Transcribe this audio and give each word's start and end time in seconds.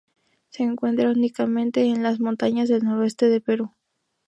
Se 0.49 0.63
encuentra 0.63 1.11
únicamente 1.11 1.85
en 1.85 2.01
las 2.01 2.19
montañas 2.19 2.69
del 2.69 2.83
noroeste 2.83 3.29
de 3.29 3.39
Perú. 3.39 3.71